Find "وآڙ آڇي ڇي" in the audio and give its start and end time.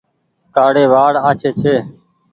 0.93-1.75